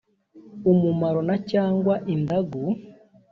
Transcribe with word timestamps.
umumaro 0.71 1.19
n 1.29 1.31
cyangwa 1.51 1.93
indagu 2.13 2.61